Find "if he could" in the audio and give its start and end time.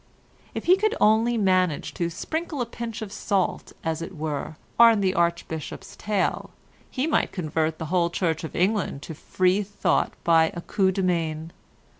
0.55-0.95